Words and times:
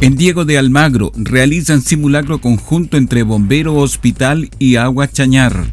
En 0.00 0.16
Diego 0.16 0.44
de 0.44 0.58
Almagro 0.58 1.10
realizan 1.16 1.82
simulacro 1.82 2.40
conjunto 2.40 2.96
entre 2.96 3.24
bombero, 3.24 3.74
hospital 3.74 4.48
y 4.60 4.76
agua 4.76 5.08
chañar. 5.10 5.66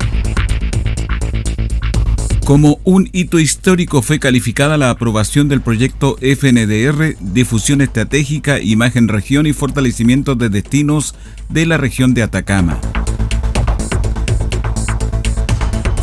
Como 2.44 2.80
un 2.84 3.08
hito 3.14 3.40
histórico 3.40 4.02
fue 4.02 4.20
calificada 4.20 4.78
la 4.78 4.90
aprobación 4.90 5.48
del 5.48 5.62
proyecto 5.62 6.17
FNDR, 6.22 7.16
difusión 7.20 7.82
estratégica, 7.82 8.59
imagen 8.59 9.09
región 9.09 9.45
y 9.45 9.54
fortalecimiento 9.54 10.34
de 10.34 10.50
destinos 10.50 11.14
de 11.50 11.67
la 11.67 11.78
región 11.78 12.16
de 12.16 12.23
Atacama. 12.23 12.80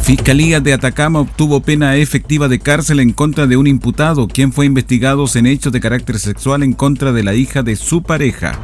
Fiscalía 0.02 0.60
de 0.60 0.72
Atacama 0.72 1.20
obtuvo 1.20 1.60
pena 1.60 1.94
efectiva 1.94 2.48
de 2.48 2.58
cárcel 2.58 2.98
en 2.98 3.12
contra 3.12 3.46
de 3.46 3.56
un 3.56 3.68
imputado, 3.68 4.26
quien 4.26 4.52
fue 4.52 4.66
investigado 4.66 5.24
en 5.36 5.46
hechos 5.46 5.72
de 5.72 5.80
carácter 5.80 6.18
sexual 6.18 6.64
en 6.64 6.72
contra 6.72 7.12
de 7.12 7.22
la 7.22 7.34
hija 7.34 7.62
de 7.62 7.76
su 7.76 8.02
pareja. 8.02 8.58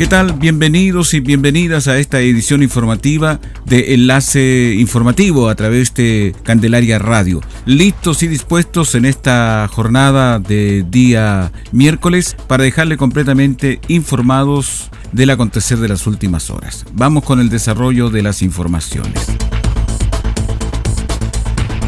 ¿Qué 0.00 0.06
tal? 0.06 0.32
Bienvenidos 0.32 1.12
y 1.12 1.20
bienvenidas 1.20 1.86
a 1.86 1.98
esta 1.98 2.20
edición 2.20 2.62
informativa 2.62 3.38
de 3.66 3.92
Enlace 3.92 4.74
Informativo 4.78 5.50
a 5.50 5.54
través 5.54 5.92
de 5.92 6.34
Candelaria 6.42 6.98
Radio. 6.98 7.42
Listos 7.66 8.22
y 8.22 8.26
dispuestos 8.26 8.94
en 8.94 9.04
esta 9.04 9.68
jornada 9.70 10.38
de 10.38 10.86
día 10.88 11.52
miércoles 11.72 12.34
para 12.46 12.64
dejarle 12.64 12.96
completamente 12.96 13.78
informados 13.88 14.90
del 15.12 15.28
acontecer 15.28 15.76
de 15.76 15.88
las 15.88 16.06
últimas 16.06 16.48
horas. 16.48 16.86
Vamos 16.94 17.22
con 17.22 17.38
el 17.38 17.50
desarrollo 17.50 18.08
de 18.08 18.22
las 18.22 18.40
informaciones. 18.40 19.26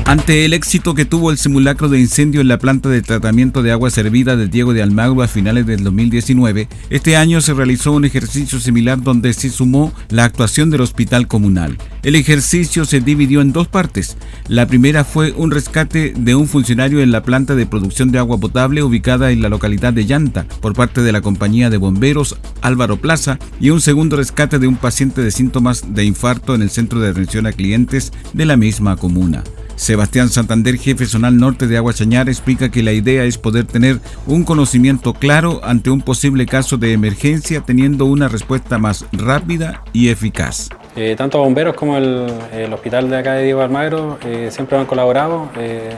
Ante 0.05 0.45
el 0.45 0.53
éxito 0.53 0.95
que 0.95 1.05
tuvo 1.05 1.31
el 1.31 1.39
simulacro 1.39 1.89
de 1.89 2.00
incendio 2.00 2.41
en 2.41 2.48
la 2.48 2.58
planta 2.58 2.89
de 2.89 3.03
tratamiento 3.03 3.62
de 3.62 3.70
agua 3.70 3.89
servida 3.89 4.36
de 4.36 4.48
Diego 4.48 4.75
de 4.75 4.83
Almagro 4.83 5.22
a 5.22 5.28
finales 5.28 5.64
del 5.64 5.84
2019, 5.84 6.69
este 6.91 7.17
año 7.17 7.41
se 7.41 7.55
realizó 7.55 7.92
un 7.92 8.05
ejercicio 8.05 8.58
similar 8.58 9.00
donde 9.00 9.33
se 9.33 9.48
sumó 9.48 9.92
la 10.11 10.25
actuación 10.25 10.70
del 10.70 10.80
hospital 10.80 11.28
comunal. 11.28 11.78
El 12.03 12.17
ejercicio 12.17 12.84
se 12.84 13.01
dividió 13.01 13.41
en 13.41 13.52
dos 13.52 13.68
partes. 13.68 14.17
La 14.48 14.67
primera 14.67 15.05
fue 15.05 15.33
un 15.33 15.52
rescate 15.52 16.12
de 16.17 16.35
un 16.35 16.48
funcionario 16.48 17.01
en 17.01 17.12
la 17.12 17.23
planta 17.23 17.55
de 17.55 17.67
producción 17.67 18.11
de 18.11 18.18
agua 18.18 18.39
potable 18.39 18.83
ubicada 18.83 19.30
en 19.30 19.41
la 19.41 19.48
localidad 19.48 19.92
de 19.92 20.05
Llanta 20.05 20.46
por 20.61 20.74
parte 20.74 21.02
de 21.02 21.12
la 21.12 21.20
compañía 21.20 21.70
de 21.70 21.77
bomberos 21.77 22.36
Álvaro 22.61 22.96
Plaza 22.96 23.39
y 23.61 23.70
un 23.70 23.80
segundo 23.80 24.17
rescate 24.17 24.58
de 24.58 24.67
un 24.67 24.77
paciente 24.77 25.23
de 25.23 25.30
síntomas 25.30 25.95
de 25.95 26.05
infarto 26.05 26.55
en 26.55 26.62
el 26.62 26.70
centro 26.70 26.98
de 26.98 27.11
atención 27.11 27.46
a 27.46 27.52
clientes 27.52 28.12
de 28.33 28.46
la 28.46 28.57
misma 28.57 28.96
comuna. 28.96 29.45
Sebastián 29.77 30.29
Santander, 30.29 30.77
jefe 30.77 31.07
zonal 31.07 31.37
norte 31.37 31.67
de 31.67 31.77
Agua 31.77 31.93
Chañar, 31.93 32.29
explica 32.29 32.71
que 32.71 32.83
la 32.83 32.93
idea 32.93 33.25
es 33.25 33.39
poder 33.39 33.65
tener 33.65 33.99
un 34.27 34.45
conocimiento 34.45 35.13
claro 35.15 35.61
ante 35.65 35.91
un 35.91 36.01
posible 36.01 36.47
caso 36.47 36.77
de 36.77 36.93
emergencia, 36.93 37.61
teniendo 37.61 38.05
una 38.05 38.29
respuesta 38.29 38.79
más 38.79 39.07
rápida 39.13 39.83
y 39.93 40.09
eficaz. 40.09 40.69
Eh, 40.95 41.15
tanto 41.17 41.39
bomberos 41.39 41.75
como 41.75 41.97
el, 41.97 42.31
hospital 42.73 43.09
de 43.09 43.17
acá 43.17 43.35
de 43.35 43.45
Diego 43.45 43.63
Almagro 43.63 44.19
eh, 44.25 44.49
siempre 44.51 44.77
han 44.77 44.85
colaborado 44.85 45.49
eh, 45.57 45.95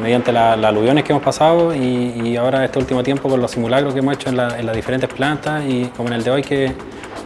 mediante 0.00 0.32
las 0.32 0.62
aluviones 0.62 1.04
que 1.04 1.12
hemos 1.12 1.22
pasado 1.22 1.74
y, 1.74 2.36
ahora 2.36 2.64
este 2.64 2.78
último 2.78 3.02
tiempo 3.02 3.28
con 3.28 3.40
los 3.40 3.50
simulacros 3.50 3.92
que 3.92 4.00
hemos 4.00 4.14
hecho 4.14 4.28
en, 4.30 4.36
las 4.36 4.74
diferentes 4.74 5.08
plantas 5.12 5.64
y 5.68 5.86
como 5.96 6.08
en 6.08 6.14
el 6.14 6.24
de 6.24 6.30
hoy 6.30 6.42
que 6.42 6.72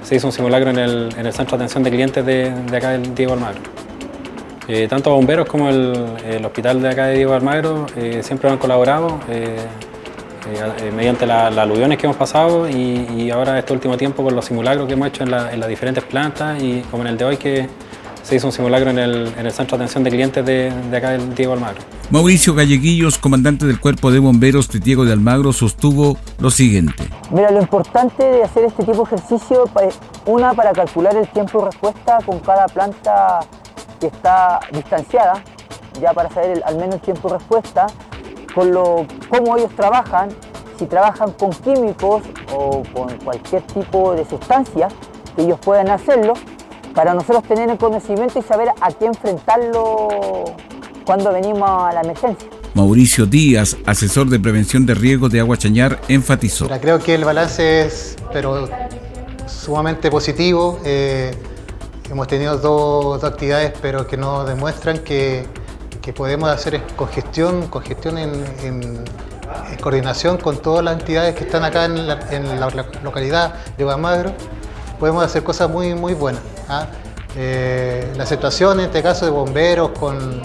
se 0.03 0.17
hizo 0.17 0.27
un 0.27 0.33
simulacro 0.33 0.71
en 0.71 0.79
el, 0.79 1.33
centro 1.33 1.57
de 1.57 1.65
atención 1.65 1.83
de 1.83 1.91
clientes 1.91 2.27
de, 2.27 2.51
de 2.51 2.77
acá 2.77 2.91
de 2.91 2.99
Diego 3.15 3.35
Almagro. 3.35 3.84
Eh, 4.67 4.87
tanto 4.89 5.11
bomberos 5.11 5.47
como 5.47 5.69
el, 5.69 6.45
hospital 6.45 6.81
de 6.81 6.89
acá 6.89 7.07
de 7.07 7.17
Diego 7.17 7.35
Almagro 7.35 7.87
eh, 7.97 8.23
siempre 8.23 8.49
han 8.49 8.57
colaborado 8.57 9.21
eh, 9.29 9.59
mediante 10.97 11.27
las 11.27 11.57
aluviones 11.57 11.99
que 11.99 12.07
hemos 12.07 12.17
pasado 12.17 12.69
y, 12.69 13.31
ahora 13.31 13.59
este 13.59 13.73
último 13.73 13.97
tiempo 13.97 14.23
con 14.23 14.35
los 14.35 14.45
simulacros 14.45 14.87
que 14.87 14.95
hemos 14.95 15.09
hecho 15.09 15.25
en, 15.25 15.31
las 15.31 15.69
diferentes 15.69 16.05
plantas 16.05 16.63
y 16.63 16.81
como 16.91 17.03
en 17.03 17.09
el 17.11 17.17
de 17.17 17.25
hoy 17.25 17.37
que 17.37 17.69
se 18.23 18.37
hizo 18.37 18.47
un 18.47 18.53
simulacro 18.53 18.91
en 18.91 18.99
el, 18.99 19.53
centro 19.53 19.77
de 19.77 19.85
atención 19.85 20.03
de 20.05 20.11
clientes 20.11 20.47
de, 20.47 20.73
acá 20.97 21.11
de 21.11 21.35
Diego 21.35 21.53
Almagro. 21.53 21.83
Mauricio 22.11 22.55
Galleguillos, 22.55 23.19
comandante 23.19 23.67
del 23.67 23.81
Cuerpo 23.81 24.11
de 24.11 24.19
Bomberos 24.19 24.69
de 24.71 24.79
Diego 24.81 25.05
de 25.05 25.13
Almagro, 25.13 25.53
sostuvo 25.53 26.17
lo 26.39 26.51
siguiente. 26.51 27.05
Mira, 27.31 27.51
lo 27.51 27.61
importante 27.61 28.23
de 28.23 28.43
hacer 28.43 28.65
este 28.65 28.85
tipo 28.85 28.99
de 28.99 29.15
ejercicio, 29.15 29.65
una 30.27 30.55
para 30.55 30.73
calcular 30.73 31.15
el 31.17 31.29
tiempo 31.29 31.61
de 31.61 31.65
respuesta 31.67 32.19
con 32.25 32.39
cada 32.41 32.67
planta 32.67 33.41
que 34.05 34.17
está 34.17 34.61
distanciada, 34.71 35.43
ya 35.99 36.13
para 36.13 36.29
saber 36.29 36.63
al 36.67 36.77
menos 36.77 36.97
el 36.97 37.01
tiempo 37.01 37.29
de 37.29 37.39
respuesta, 37.39 37.87
con 38.55 38.71
lo, 38.71 39.07
cómo 39.31 39.57
ellos 39.57 39.71
trabajan, 39.75 40.29
si 40.79 40.85
trabajan 40.85 41.33
con 41.33 41.51
químicos 41.51 42.23
o 42.53 42.83
con 42.93 43.17
cualquier 43.25 43.63
tipo 43.63 44.13
de 44.15 44.27
sustancia, 44.27 44.89
que 45.35 45.43
ellos 45.43 45.59
puedan 45.61 45.89
hacerlo, 45.89 46.35
para 46.95 47.15
nosotros 47.15 47.45
tener 47.45 47.71
el 47.71 47.79
conocimiento 47.79 48.39
y 48.39 48.43
saber 48.43 48.69
a 48.79 48.93
qué 48.93 49.07
enfrentarlo 49.07 50.45
cuando 51.07 51.33
venimos 51.33 51.69
a 51.69 51.93
la 51.95 52.03
emergencia. 52.03 52.49
Mauricio 52.75 53.25
Díaz, 53.25 53.79
asesor 53.87 54.29
de 54.29 54.39
prevención 54.39 54.85
de 54.85 54.95
riesgos 54.95 55.31
de 55.31 55.41
agua 55.41 55.57
chañar, 55.57 55.99
enfatizó. 56.09 56.69
creo 56.81 56.99
que 56.99 57.15
el 57.15 57.25
balance 57.25 57.87
es 57.87 58.17
pero 58.33 58.69
sumamente 59.47 60.11
positivo. 60.11 60.79
Eh, 60.85 61.35
Hemos 62.15 62.29
tenido 62.29 62.57
dos, 62.59 63.25
actividades, 63.25 63.73
pero 63.83 64.07
que 64.07 64.17
nos 64.17 64.47
demuestran 64.47 64.99
que, 64.99 65.49
podemos 66.15 66.49
hacer 66.49 66.81
congestión, 66.95 67.67
congestión 67.67 68.19
en, 68.19 69.05
coordinación 69.83 70.37
con 70.37 70.59
todas 70.59 70.85
las 70.85 71.01
entidades 71.01 71.35
que 71.35 71.43
están 71.43 71.65
acá 71.65 71.87
en 71.87 72.07
la, 72.07 72.71
localidad 73.03 73.55
de 73.77 73.83
Guamagro. 73.83 74.33
Podemos 75.01 75.25
hacer 75.25 75.43
cosas 75.43 75.69
muy, 75.69 75.97
muy 75.97 76.15
buenas. 76.15 76.41
¿ah? 76.69 76.87
Eh, 77.37 78.13
la 78.17 78.27
situación, 78.27 78.79
en 78.79 78.87
este 78.87 79.03
caso 79.03 79.25
de 79.25 79.33
bomberos, 79.33 79.91
con, 79.99 80.41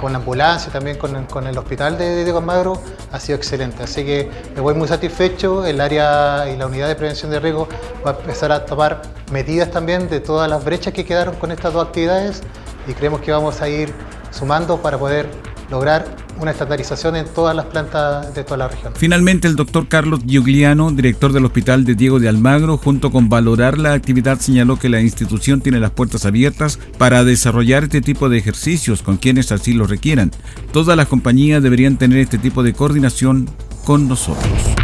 con 0.00 0.12
la 0.12 0.18
ambulancia, 0.18 0.72
también 0.72 0.98
con, 0.98 1.24
con 1.26 1.46
el 1.46 1.56
hospital 1.56 1.96
de, 1.98 2.24
de 2.24 2.40
Magro, 2.40 2.80
ha 3.12 3.20
sido 3.20 3.36
excelente. 3.36 3.82
Así 3.82 4.04
que 4.04 4.30
me 4.54 4.60
voy 4.60 4.74
muy 4.74 4.88
satisfecho. 4.88 5.64
El 5.64 5.80
área 5.80 6.48
y 6.52 6.56
la 6.56 6.66
unidad 6.66 6.88
de 6.88 6.94
prevención 6.94 7.30
de 7.30 7.40
riesgo 7.40 7.68
va 8.04 8.12
a 8.12 8.14
empezar 8.14 8.52
a 8.52 8.64
tomar 8.64 9.02
medidas 9.32 9.70
también 9.70 10.08
de 10.08 10.20
todas 10.20 10.48
las 10.48 10.64
brechas 10.64 10.92
que 10.92 11.04
quedaron 11.04 11.34
con 11.36 11.50
estas 11.50 11.72
dos 11.72 11.86
actividades 11.86 12.42
y 12.86 12.92
creemos 12.92 13.20
que 13.20 13.32
vamos 13.32 13.60
a 13.62 13.68
ir 13.68 13.92
sumando 14.30 14.80
para 14.80 14.98
poder 14.98 15.28
lograr 15.70 16.04
una 16.40 16.50
estandarización 16.50 17.16
en 17.16 17.26
todas 17.26 17.54
las 17.54 17.66
plantas 17.66 18.34
de 18.34 18.44
toda 18.44 18.58
la 18.58 18.68
región. 18.68 18.92
Finalmente, 18.96 19.48
el 19.48 19.56
doctor 19.56 19.88
Carlos 19.88 20.20
Giugliano, 20.26 20.90
director 20.90 21.32
del 21.32 21.44
Hospital 21.44 21.84
de 21.84 21.94
Diego 21.94 22.20
de 22.20 22.28
Almagro, 22.28 22.76
junto 22.76 23.10
con 23.10 23.28
valorar 23.28 23.78
la 23.78 23.92
actividad, 23.92 24.38
señaló 24.38 24.76
que 24.76 24.88
la 24.88 25.00
institución 25.00 25.60
tiene 25.60 25.80
las 25.80 25.90
puertas 25.90 26.26
abiertas 26.26 26.78
para 26.98 27.24
desarrollar 27.24 27.84
este 27.84 28.00
tipo 28.00 28.28
de 28.28 28.38
ejercicios 28.38 29.02
con 29.02 29.16
quienes 29.16 29.52
así 29.52 29.72
lo 29.72 29.86
requieran. 29.86 30.30
Todas 30.72 30.96
las 30.96 31.08
compañías 31.08 31.62
deberían 31.62 31.96
tener 31.96 32.18
este 32.18 32.38
tipo 32.38 32.62
de 32.62 32.72
coordinación 32.72 33.48
con 33.84 34.08
nosotros. 34.08 34.75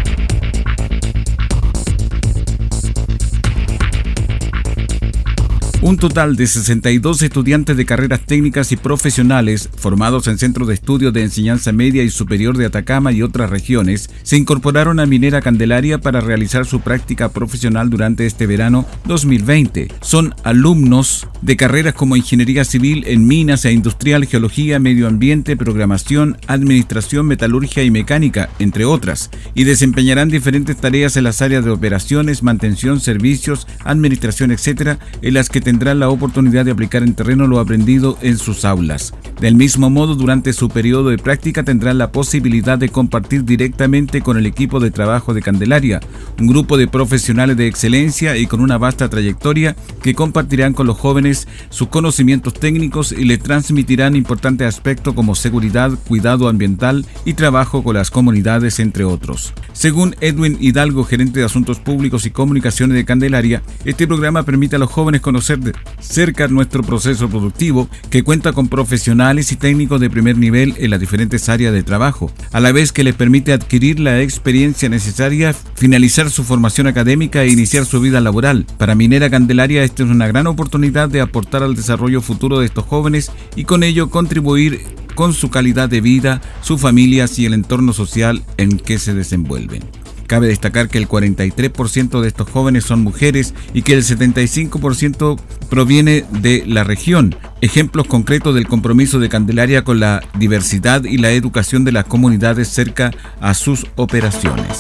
Un 5.85 5.97
total 5.97 6.37
de 6.37 6.47
62 6.47 7.23
estudiantes 7.23 7.77
de 7.77 7.85
carreras 7.85 8.21
técnicas 8.25 8.71
y 8.71 8.77
profesionales 8.77 9.69
formados 9.77 10.29
en 10.29 10.39
centros 10.39 10.69
de 10.69 10.75
estudios 10.75 11.13
de 11.13 11.23
enseñanza 11.23 11.73
media 11.73 12.05
y 12.05 12.11
superior 12.11 12.57
de 12.57 12.67
Atacama 12.67 13.11
y 13.11 13.21
otras 13.21 13.51
regiones 13.51 14.09
se 14.23 14.37
incorporaron 14.37 15.01
a 15.01 15.07
Minera 15.07 15.43
Candelaria 15.43 15.99
para 15.99 16.21
realizar 16.21 16.67
su 16.67 16.83
práctica 16.83 17.31
profesional 17.31 17.91
durante 17.91 18.27
este 18.27 18.47
verano 18.47 18.87
2020. 19.07 19.89
Son 20.03 20.33
alumnos 20.45 21.27
de 21.43 21.57
carreras 21.57 21.95
como 21.95 22.15
ingeniería 22.15 22.65
civil 22.65 23.03
en 23.09 23.27
minas 23.27 23.65
e 23.65 23.73
industrial, 23.73 24.27
geología, 24.27 24.79
medio 24.79 25.09
ambiente, 25.09 25.57
programación, 25.57 26.39
administración, 26.47 27.27
metalurgia 27.27 27.83
y 27.83 27.91
mecánica, 27.91 28.51
entre 28.61 28.85
otras, 28.85 29.31
y 29.53 29.65
desempeñarán 29.65 30.29
diferentes 30.29 30.77
tareas 30.77 31.17
en 31.17 31.25
las 31.25 31.43
áreas 31.43 31.65
de 31.65 31.73
operaciones, 31.73 32.45
mantención, 32.45 33.01
servicios, 33.01 33.67
administración, 33.83 34.53
etc., 34.53 34.99
en 35.23 35.35
las 35.35 35.49
que 35.49 35.72
tendrán 35.73 36.01
la 36.01 36.11
oportunidad 36.11 36.67
de 36.67 36.71
aplicar 36.71 37.03
en 37.03 37.15
terreno 37.15 37.47
lo 37.47 37.59
aprendido 37.59 38.19
en 38.21 38.37
sus 38.37 38.67
aulas. 38.67 39.15
Del 39.41 39.55
mismo 39.55 39.89
modo, 39.89 40.15
durante 40.15 40.53
su 40.53 40.69
periodo 40.69 41.09
de 41.09 41.17
práctica 41.17 41.63
tendrán 41.63 41.97
la 41.97 42.13
posibilidad 42.13 42.77
de 42.77 42.91
compartir 42.91 43.47
directamente 43.47 44.21
con 44.21 44.37
el 44.37 44.45
equipo 44.45 44.81
de 44.81 44.91
trabajo 44.91 45.33
de 45.33 45.41
Candelaria, 45.41 46.01
un 46.39 46.47
grupo 46.47 46.77
de 46.77 46.89
profesionales 46.89 47.57
de 47.57 47.69
excelencia 47.69 48.37
y 48.37 48.47
con 48.47 48.61
una 48.61 48.77
vasta 48.77 49.09
trayectoria 49.09 49.75
que 50.03 50.15
compartirán 50.15 50.75
con 50.75 50.87
los 50.87 50.99
jóvenes 50.99 51.49
sus 51.71 51.89
conocimientos 51.89 52.53
técnicos 52.53 53.11
y 53.11 53.25
le 53.25 53.39
transmitirán 53.39 54.15
importantes 54.15 54.69
aspectos 54.69 55.15
como 55.15 55.35
seguridad, 55.35 55.91
cuidado 56.07 56.51
ambiental 56.51 57.07
y 57.25 57.33
trabajo 57.33 57.83
con 57.83 57.97
las 57.97 58.11
comunidades, 58.11 58.79
entre 58.79 59.05
otros. 59.05 59.55
Según 59.73 60.17
Edwin 60.21 60.59
Hidalgo, 60.61 61.05
gerente 61.05 61.41
de 61.41 61.47
Asuntos 61.47 61.79
Públicos 61.79 62.27
y 62.27 62.31
Comunicaciones 62.31 62.95
de 62.95 63.07
Candelaria, 63.07 63.63
este 63.87 64.07
programa 64.07 64.43
permite 64.43 64.77
a 64.77 64.79
los 64.79 64.91
jóvenes 64.91 65.23
conocer 65.23 65.62
cerca 66.01 66.49
nuestro 66.49 66.83
proceso 66.83 67.29
productivo, 67.29 67.89
que 68.11 68.23
cuenta 68.23 68.53
con 68.53 68.69
profesionales 68.69 69.53
y 69.53 69.57
técnicos 69.57 70.01
de 70.01 70.11
primer 70.11 70.37
nivel 70.37 70.75
en 70.79 70.91
las 70.91 71.01
diferentes 71.01 71.49
áreas 71.49 71.73
de 71.73 71.83
trabajo, 71.83 72.31
a 72.53 72.61
la 72.61 72.73
vez 72.73 72.93
que 72.93 73.05
les 73.05 73.15
permite 73.15 73.53
adquirir 73.53 74.01
la 74.01 74.21
experiencia 74.21 74.89
necesaria, 74.89 75.55
finalizar 75.75 76.31
su 76.31 76.45
formación 76.45 76.87
académica 76.87 77.43
e 77.43 77.49
iniciar 77.49 77.87
su 77.87 78.01
vida 78.01 78.21
laboral. 78.21 78.67
Para 78.79 78.95
Minera 78.95 79.31
Candelaria, 79.31 79.85
esta 79.85 80.03
es 80.03 80.11
una 80.11 80.27
gran 80.27 80.47
oportunidad 80.47 81.09
de 81.09 81.21
aportar 81.21 81.63
al 81.63 81.75
desarrollo 81.75 82.21
futuro 82.21 82.59
de 82.59 82.67
estos 82.67 82.85
jóvenes 82.85 83.31
y 83.57 83.65
con 83.65 83.83
ello 83.83 84.11
contribuir 84.11 84.81
con 85.15 85.35
su 85.35 85.51
calidad 85.51 85.89
de 85.89 86.01
vida, 86.01 86.41
sus 86.63 86.81
familias 86.81 87.39
y 87.39 87.47
el 87.47 87.55
entorno 87.55 87.93
social 87.93 88.43
en 88.57 88.79
que 88.79 88.99
se 88.99 89.15
desenvuelven. 89.15 90.02
Cabe 90.27 90.49
destacar 90.49 90.89
que 90.89 90.99
el 90.99 91.09
43% 91.09 92.21
de 92.21 92.29
estos 92.29 92.49
jóvenes 92.49 92.85
son 92.85 93.03
mujeres 93.03 93.55
y 93.75 93.83
que 93.83 93.95
el 93.95 94.03
75% 94.03 95.39
proviene 95.69 96.25
de 96.31 96.65
la 96.67 96.85
región. 96.85 97.35
Ejemplos 97.61 98.07
concretos 98.07 98.55
del 98.55 98.67
compromiso 98.67 99.19
de 99.19 99.29
Candelaria 99.29 99.85
con 99.85 100.01
la 100.01 100.23
diversidad 100.39 101.05
y 101.05 101.19
la 101.19 101.31
educación 101.31 101.85
de 101.85 101.93
las 101.93 102.07
comunidades 102.07 102.69
cerca 102.69 103.13
a 103.41 103.55
sus 103.55 103.87
operaciones. 103.97 104.79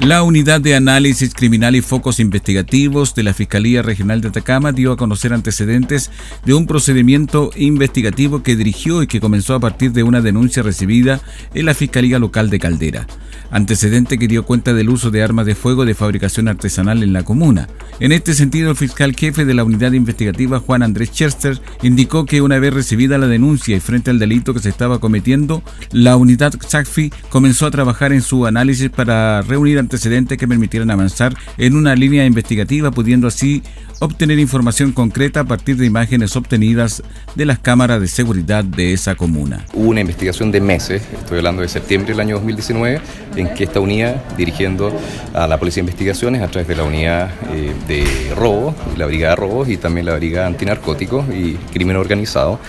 La 0.00 0.22
Unidad 0.22 0.60
de 0.60 0.76
Análisis 0.76 1.34
Criminal 1.34 1.74
y 1.74 1.82
Focos 1.82 2.20
Investigativos 2.20 3.14
de 3.14 3.24
la 3.24 3.34
Fiscalía 3.34 3.82
Regional 3.82 4.20
de 4.20 4.28
Atacama 4.28 4.72
dio 4.72 4.92
a 4.92 4.96
conocer 4.96 5.32
antecedentes 5.32 6.10
de 6.44 6.54
un 6.54 6.66
procedimiento 6.66 7.50
investigativo 7.56 8.42
que 8.42 8.56
dirigió 8.56 9.02
y 9.02 9.06
que 9.06 9.20
comenzó 9.20 9.54
a 9.54 9.60
partir 9.60 9.92
de 9.92 10.04
una 10.04 10.20
denuncia 10.20 10.62
recibida 10.62 11.20
en 11.52 11.66
la 11.66 11.74
Fiscalía 11.74 12.18
Local 12.18 12.48
de 12.48 12.58
Caldera 12.58 13.06
antecedente 13.50 14.18
que 14.18 14.28
dio 14.28 14.44
cuenta 14.44 14.74
del 14.74 14.90
uso 14.90 15.10
de 15.10 15.22
armas 15.22 15.46
de 15.46 15.54
fuego 15.54 15.84
de 15.84 15.94
fabricación 15.94 16.48
artesanal 16.48 17.02
en 17.02 17.12
la 17.12 17.24
comuna. 17.24 17.68
En 18.00 18.12
este 18.12 18.34
sentido, 18.34 18.70
el 18.70 18.76
fiscal 18.76 19.14
jefe 19.14 19.44
de 19.44 19.54
la 19.54 19.64
unidad 19.64 19.92
investigativa, 19.92 20.60
Juan 20.60 20.82
Andrés 20.82 21.10
Chester, 21.12 21.60
indicó 21.82 22.26
que 22.26 22.42
una 22.42 22.58
vez 22.58 22.74
recibida 22.74 23.18
la 23.18 23.26
denuncia 23.26 23.76
y 23.76 23.80
frente 23.80 24.10
al 24.10 24.18
delito 24.18 24.54
que 24.54 24.60
se 24.60 24.68
estaba 24.68 25.00
cometiendo, 25.00 25.62
la 25.92 26.16
unidad 26.16 26.54
SACFI 26.60 27.12
comenzó 27.30 27.66
a 27.66 27.70
trabajar 27.70 28.12
en 28.12 28.22
su 28.22 28.46
análisis 28.46 28.90
para 28.90 29.42
reunir 29.42 29.78
antecedentes 29.88 30.36
que 30.36 30.46
permitieran 30.46 30.90
avanzar 30.90 31.34
en 31.56 31.74
una 31.74 31.96
línea 31.96 32.26
investigativa, 32.26 32.90
pudiendo 32.90 33.26
así 33.26 33.62
obtener 34.00 34.38
información 34.38 34.92
concreta 34.92 35.40
a 35.40 35.44
partir 35.44 35.76
de 35.76 35.86
imágenes 35.86 36.36
obtenidas 36.36 37.02
de 37.34 37.46
las 37.46 37.58
cámaras 37.58 37.98
de 38.00 38.06
seguridad 38.06 38.62
de 38.64 38.92
esa 38.92 39.14
comuna. 39.14 39.64
Hubo 39.72 39.88
una 39.88 40.02
investigación 40.02 40.52
de 40.52 40.60
meses, 40.60 41.02
estoy 41.12 41.38
hablando 41.38 41.62
de 41.62 41.68
septiembre 41.68 42.12
del 42.12 42.20
año 42.20 42.34
2019, 42.36 43.00
en 43.36 43.54
que 43.54 43.64
esta 43.64 43.80
unidad, 43.80 44.22
dirigiendo 44.36 44.92
a 45.32 45.46
la 45.46 45.58
Policía 45.58 45.82
de 45.82 45.86
Investigaciones 45.86 46.42
a 46.42 46.48
través 46.48 46.68
de 46.68 46.76
la 46.76 46.84
unidad 46.84 47.30
eh, 47.54 47.72
de 47.88 48.34
robo, 48.34 48.74
la 48.98 49.06
Brigada 49.06 49.34
de 49.34 49.40
Robos 49.40 49.68
y 49.70 49.78
también 49.78 50.04
la 50.04 50.16
Brigada 50.16 50.46
Antinarcóticos 50.48 51.24
y 51.34 51.54
Crimen 51.72 51.96
Organizado, 51.96 52.60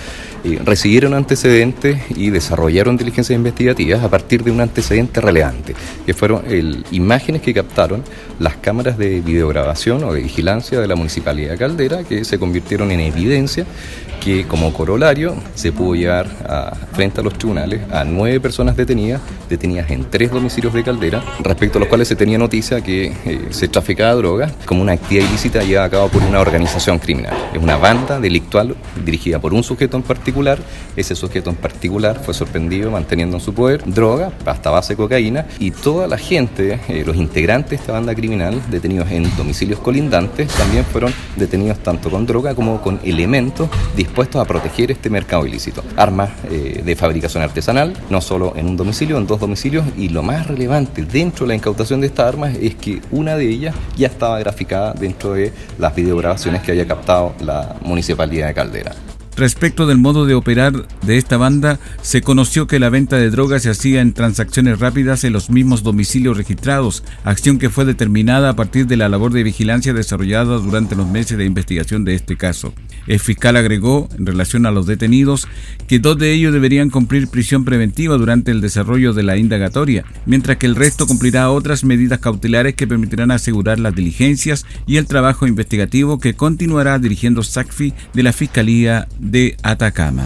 eh, 0.44 0.58
recibieron 0.64 1.14
antecedentes 1.14 2.00
y 2.16 2.30
desarrollaron 2.30 2.96
diligencias 2.96 3.36
investigativas 3.36 4.02
a 4.04 4.10
partir 4.10 4.42
de 4.44 4.52
un 4.52 4.62
antecedente 4.62 5.20
relevante, 5.20 5.76
que 6.06 6.14
fueron 6.14 6.44
imágenes 7.10 7.42
que 7.42 7.56
captaron 7.56 8.04
las 8.38 8.56
cámaras 8.58 8.96
de 9.00 9.20
videograbación 9.22 10.04
o 10.04 10.14
de 10.14 10.22
vigilancia 10.22 10.80
de 10.80 10.88
la 10.88 10.96
Municipalidad 10.96 11.54
de 11.54 11.58
Caldera, 11.58 12.04
que 12.04 12.24
se 12.24 12.38
convirtieron 12.38 12.92
en 12.92 13.00
evidencia 13.00 13.66
que 14.20 14.46
como 14.46 14.74
corolario 14.74 15.36
se 15.56 15.72
pudo 15.72 15.96
llevar 15.96 16.28
a, 16.48 16.76
frente 16.94 17.22
a 17.22 17.24
los 17.24 17.38
tribunales 17.38 17.82
a 17.92 18.04
nueve 18.04 18.40
personas 18.40 18.76
detenidas, 18.76 19.22
detenidas 19.50 19.90
en 19.92 20.10
tres 20.10 20.32
domicilios 20.32 20.74
de 20.74 20.84
Caldera, 20.84 21.24
respecto 21.40 21.78
a 21.78 21.80
los 21.80 21.90
cuales 21.90 22.08
se 22.08 22.16
tenía 22.16 22.38
noticia 22.38 22.82
que 22.82 23.14
eh, 23.26 23.48
se 23.52 23.68
traficaba 23.68 24.14
droga 24.14 24.52
como 24.66 24.82
una 24.82 24.94
actividad 24.94 25.28
ilícita 25.28 25.64
llevada 25.64 25.88
a 25.88 25.90
cabo 25.90 26.10
por 26.10 26.22
una 26.24 26.40
organización 26.40 27.00
criminal. 27.00 27.34
Es 27.54 27.62
una 27.62 27.78
banda 27.78 28.20
delictual 28.20 28.76
dirigida 29.04 29.40
por 29.40 29.54
un 29.54 29.64
sujeto 29.64 29.98
en 29.98 30.04
particular. 30.04 30.60
Ese 30.96 31.16
sujeto 31.16 31.50
en 31.50 31.56
particular 31.56 32.22
fue 32.24 32.34
sorprendido 32.34 32.92
manteniendo 32.92 33.38
en 33.38 33.42
su 33.42 33.54
poder 33.54 33.84
droga, 33.86 34.32
hasta 34.46 34.70
base 34.70 34.94
de 34.94 34.98
cocaína, 34.98 35.46
y 35.60 35.72
toda 35.72 36.08
la 36.08 36.18
gente, 36.18 36.80
eh, 36.90 36.99
los 37.06 37.16
integrantes 37.16 37.72
de 37.72 37.76
esta 37.78 37.92
banda 37.92 38.16
criminal, 38.16 38.62
detenidos 38.70 39.10
en 39.12 39.36
domicilios 39.36 39.80
colindantes, 39.80 40.48
también 40.50 40.86
fueron 40.86 41.14
detenidos 41.36 41.80
tanto 41.80 42.10
con 42.10 42.26
droga 42.26 42.56
como 42.56 42.82
con 42.82 43.00
elementos 43.04 43.70
dispuestos 43.96 44.42
a 44.42 44.46
proteger 44.46 44.92
este 44.92 45.10
mercado 45.10 45.46
ilícito. 45.46 45.84
Armas 45.96 46.30
eh, 46.50 46.82
de 46.84 46.96
fabricación 46.96 47.44
artesanal, 47.44 47.94
no 48.10 48.22
solo 48.22 48.54
en 48.56 48.68
un 48.68 48.78
domicilio, 48.78 49.18
en 49.18 49.28
dos 49.28 49.40
domicilios, 49.40 49.86
y 49.98 50.10
lo 50.10 50.24
más 50.24 50.48
relevante 50.48 51.04
dentro 51.04 51.46
de 51.46 51.50
la 51.50 51.56
incautación 51.56 52.02
de 52.02 52.08
estas 52.08 52.28
armas 52.28 52.56
es 52.56 52.76
que 52.76 53.02
una 53.12 53.36
de 53.36 53.48
ellas 53.50 53.76
ya 53.96 54.08
estaba 54.08 54.40
graficada 54.40 54.94
dentro 54.94 55.34
de 55.34 55.52
las 55.78 55.96
videograbaciones 55.96 56.62
que 56.62 56.72
había 56.72 56.88
captado 56.88 57.34
la 57.40 57.76
Municipalidad 57.82 58.48
de 58.48 58.54
Caldera. 58.54 58.96
Respecto 59.40 59.88
del 59.88 60.00
modo 60.00 60.26
de 60.26 60.36
operar 60.36 60.86
de 61.02 61.18
esta 61.18 61.38
banda, 61.38 61.80
se 62.02 62.22
conoció 62.22 62.68
que 62.68 62.78
la 62.78 62.90
venta 62.90 63.16
de 63.16 63.30
drogas 63.30 63.64
se 63.64 63.70
hacía 63.70 64.02
en 64.02 64.12
transacciones 64.12 64.80
rápidas 64.80 65.24
en 65.24 65.32
los 65.32 65.50
mismos 65.50 65.82
domicilios 65.82 66.36
registrados, 66.36 67.06
acción 67.24 67.58
que 67.58 67.70
fue 67.70 67.86
determinada 67.86 68.50
a 68.50 68.56
partir 68.58 68.86
de 68.86 68.98
la 68.98 69.08
labor 69.08 69.32
de 69.32 69.44
vigilancia 69.44 69.94
desarrollada 69.94 70.58
durante 70.58 70.98
los 70.98 71.08
meses 71.08 71.38
de 71.38 71.46
investigación 71.46 72.04
de 72.04 72.16
este 72.16 72.36
caso. 72.36 72.74
El 73.08 73.22
fiscal 73.22 73.56
agregó, 73.56 74.10
en 74.18 74.26
relación 74.26 74.66
a 74.66 74.72
los 74.72 74.86
detenidos, 74.86 75.48
que 75.88 76.00
dos 76.00 76.18
de 76.18 76.34
ellos 76.34 76.52
deberían 76.52 76.90
cumplir 76.90 77.30
prisión 77.30 77.64
preventiva 77.64 78.18
durante 78.18 78.52
el 78.52 78.60
desarrollo 78.60 79.14
de 79.14 79.24
la 79.24 79.38
indagatoria, 79.38 80.04
mientras 80.26 80.58
que 80.58 80.66
el 80.66 80.76
resto 80.76 81.08
cumplirá 81.08 81.50
otras 81.50 81.86
medidas 81.86 82.20
cautelares 82.20 82.76
que 82.76 82.88
permitirán 82.88 83.32
asegurar 83.32 83.80
las 83.80 83.96
diligencias 83.96 84.66
y 84.86 84.98
el 84.98 85.08
trabajo 85.08 85.48
investigativo 85.48 86.20
que 86.20 86.34
continuará 86.34 87.00
dirigiendo 87.00 87.42
SACFI 87.42 87.94
de 88.14 88.24
la 88.24 88.34
Fiscalía 88.34 89.08
de 89.30 89.56
Atacama. 89.64 90.26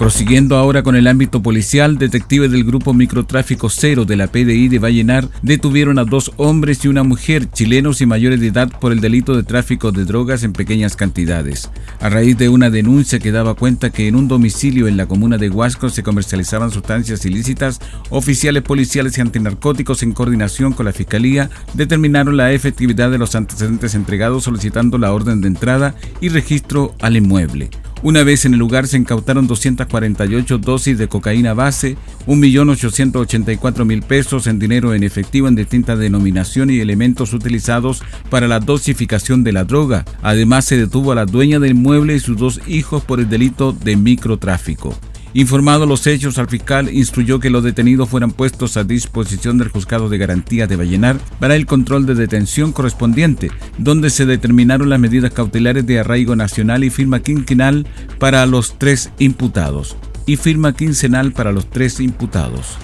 Prosiguiendo 0.00 0.56
ahora 0.56 0.82
con 0.82 0.96
el 0.96 1.06
ámbito 1.06 1.42
policial, 1.42 1.98
detectives 1.98 2.50
del 2.50 2.64
grupo 2.64 2.94
Microtráfico 2.94 3.68
Cero 3.68 4.06
de 4.06 4.16
la 4.16 4.28
PDI 4.28 4.68
de 4.68 4.78
Vallenar 4.78 5.28
detuvieron 5.42 5.98
a 5.98 6.06
dos 6.06 6.32
hombres 6.38 6.82
y 6.86 6.88
una 6.88 7.02
mujer 7.02 7.50
chilenos 7.50 8.00
y 8.00 8.06
mayores 8.06 8.40
de 8.40 8.46
edad 8.46 8.72
por 8.80 8.92
el 8.92 9.02
delito 9.02 9.36
de 9.36 9.42
tráfico 9.42 9.92
de 9.92 10.06
drogas 10.06 10.42
en 10.42 10.54
pequeñas 10.54 10.96
cantidades. 10.96 11.70
A 12.00 12.08
raíz 12.08 12.38
de 12.38 12.48
una 12.48 12.70
denuncia 12.70 13.18
que 13.18 13.30
daba 13.30 13.52
cuenta 13.52 13.90
que 13.90 14.08
en 14.08 14.16
un 14.16 14.26
domicilio 14.26 14.88
en 14.88 14.96
la 14.96 15.04
comuna 15.04 15.36
de 15.36 15.50
Huasco 15.50 15.90
se 15.90 16.02
comercializaban 16.02 16.70
sustancias 16.70 17.26
ilícitas, 17.26 17.78
oficiales 18.08 18.62
policiales 18.62 19.18
y 19.18 19.20
antinarcóticos 19.20 20.02
en 20.02 20.12
coordinación 20.12 20.72
con 20.72 20.86
la 20.86 20.94
Fiscalía 20.94 21.50
determinaron 21.74 22.38
la 22.38 22.52
efectividad 22.52 23.10
de 23.10 23.18
los 23.18 23.34
antecedentes 23.34 23.94
entregados 23.94 24.44
solicitando 24.44 24.96
la 24.96 25.12
orden 25.12 25.42
de 25.42 25.48
entrada 25.48 25.94
y 26.22 26.30
registro 26.30 26.94
al 27.02 27.18
inmueble. 27.18 27.68
Una 28.02 28.22
vez 28.24 28.46
en 28.46 28.54
el 28.54 28.60
lugar 28.60 28.86
se 28.86 28.96
incautaron 28.96 29.46
248 29.46 30.56
dosis 30.56 30.96
de 30.96 31.06
cocaína 31.06 31.52
base, 31.52 31.98
1.884.000 32.26 34.02
pesos 34.02 34.46
en 34.46 34.58
dinero 34.58 34.94
en 34.94 35.02
efectivo 35.02 35.48
en 35.48 35.54
distintas 35.54 35.98
denominaciones 35.98 36.76
y 36.76 36.80
elementos 36.80 37.34
utilizados 37.34 38.02
para 38.30 38.48
la 38.48 38.58
dosificación 38.58 39.44
de 39.44 39.52
la 39.52 39.64
droga. 39.64 40.06
Además 40.22 40.64
se 40.64 40.78
detuvo 40.78 41.12
a 41.12 41.14
la 41.14 41.26
dueña 41.26 41.58
del 41.58 41.72
inmueble 41.72 42.14
y 42.14 42.20
sus 42.20 42.38
dos 42.38 42.62
hijos 42.66 43.04
por 43.04 43.20
el 43.20 43.28
delito 43.28 43.72
de 43.72 43.96
microtráfico. 43.96 44.98
Informado 45.32 45.86
los 45.86 46.06
hechos, 46.08 46.38
al 46.38 46.48
fiscal 46.48 46.92
instruyó 46.92 47.38
que 47.38 47.50
los 47.50 47.62
detenidos 47.62 48.08
fueran 48.08 48.32
puestos 48.32 48.76
a 48.76 48.82
disposición 48.82 49.58
del 49.58 49.68
juzgado 49.68 50.08
de 50.08 50.18
garantía 50.18 50.66
de 50.66 50.74
Vallenar 50.74 51.18
para 51.38 51.54
el 51.54 51.66
control 51.66 52.04
de 52.04 52.16
detención 52.16 52.72
correspondiente, 52.72 53.52
donde 53.78 54.10
se 54.10 54.26
determinaron 54.26 54.90
las 54.90 54.98
medidas 54.98 55.32
cautelares 55.32 55.86
de 55.86 56.00
arraigo 56.00 56.34
nacional 56.34 56.82
y 56.82 56.90
firma 56.90 57.20
quinquenal 57.20 57.86
para 58.18 58.44
los 58.46 58.76
tres 58.78 59.10
imputados. 59.18 59.96
Y 60.26 60.36
firma 60.36 60.74
quincenal 60.74 61.32
para 61.32 61.52
los 61.52 61.70
tres 61.70 62.00
imputados. 62.00 62.78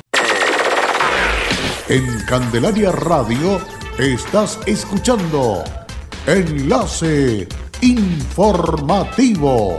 En 1.88 2.04
Candelaria 2.26 2.92
Radio 2.92 3.60
estás 3.98 4.58
escuchando 4.66 5.62
Enlace 6.26 7.48
Informativo. 7.80 9.78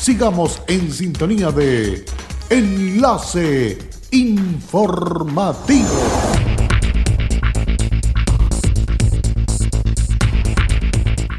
Sigamos 0.00 0.62
en 0.66 0.90
sintonía 0.90 1.50
de 1.50 2.06
Enlace 2.48 3.76
Informativo. 4.10 5.84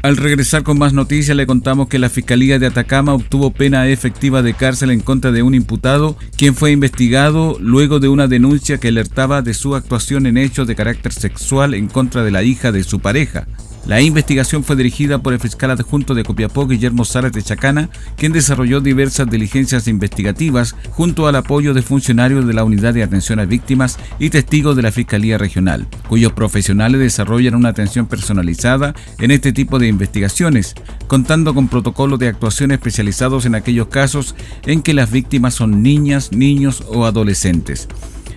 Al 0.04 0.16
regresar 0.16 0.62
con 0.62 0.78
más 0.78 0.92
noticias 0.92 1.36
le 1.36 1.44
contamos 1.44 1.88
que 1.88 1.98
la 1.98 2.08
Fiscalía 2.08 2.60
de 2.60 2.68
Atacama 2.68 3.14
obtuvo 3.14 3.50
pena 3.50 3.88
efectiva 3.88 4.42
de 4.42 4.54
cárcel 4.54 4.92
en 4.92 5.00
contra 5.00 5.32
de 5.32 5.42
un 5.42 5.56
imputado, 5.56 6.16
quien 6.36 6.54
fue 6.54 6.70
investigado 6.70 7.56
luego 7.58 7.98
de 7.98 8.10
una 8.10 8.28
denuncia 8.28 8.78
que 8.78 8.88
alertaba 8.88 9.42
de 9.42 9.54
su 9.54 9.74
actuación 9.74 10.26
en 10.26 10.36
hechos 10.38 10.68
de 10.68 10.76
carácter 10.76 11.12
sexual 11.12 11.74
en 11.74 11.88
contra 11.88 12.22
de 12.22 12.30
la 12.30 12.44
hija 12.44 12.70
de 12.70 12.84
su 12.84 13.00
pareja. 13.00 13.48
La 13.86 14.00
investigación 14.00 14.62
fue 14.62 14.76
dirigida 14.76 15.18
por 15.18 15.32
el 15.32 15.40
fiscal 15.40 15.72
adjunto 15.72 16.14
de 16.14 16.22
Copiapó, 16.22 16.68
Guillermo 16.68 17.02
de 17.04 17.42
Chacana, 17.42 17.88
quien 18.16 18.32
desarrolló 18.32 18.80
diversas 18.80 19.28
diligencias 19.28 19.88
investigativas 19.88 20.76
junto 20.90 21.26
al 21.26 21.34
apoyo 21.34 21.74
de 21.74 21.82
funcionarios 21.82 22.46
de 22.46 22.54
la 22.54 22.62
Unidad 22.62 22.94
de 22.94 23.02
Atención 23.02 23.40
a 23.40 23.44
Víctimas 23.44 23.98
y 24.20 24.30
testigos 24.30 24.76
de 24.76 24.82
la 24.82 24.92
Fiscalía 24.92 25.36
Regional, 25.36 25.88
cuyos 26.08 26.32
profesionales 26.32 27.00
desarrollan 27.00 27.56
una 27.56 27.70
atención 27.70 28.06
personalizada 28.06 28.94
en 29.18 29.32
este 29.32 29.52
tipo 29.52 29.80
de 29.80 29.88
investigaciones, 29.88 30.74
contando 31.08 31.52
con 31.52 31.66
protocolos 31.66 32.20
de 32.20 32.28
actuación 32.28 32.70
especializados 32.70 33.46
en 33.46 33.56
aquellos 33.56 33.88
casos 33.88 34.36
en 34.64 34.82
que 34.82 34.94
las 34.94 35.10
víctimas 35.10 35.54
son 35.54 35.82
niñas, 35.82 36.30
niños 36.30 36.84
o 36.86 37.04
adolescentes. 37.04 37.88